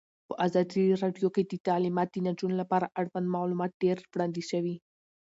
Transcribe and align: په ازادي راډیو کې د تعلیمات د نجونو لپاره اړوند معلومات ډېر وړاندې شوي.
په 0.27 0.33
ازادي 0.45 0.85
راډیو 1.03 1.27
کې 1.35 1.43
د 1.45 1.53
تعلیمات 1.67 2.07
د 2.11 2.17
نجونو 2.27 2.55
لپاره 2.61 2.91
اړوند 2.99 3.27
معلومات 3.35 3.71
ډېر 3.83 3.97
وړاندې 4.11 4.41
شوي. 4.49 4.75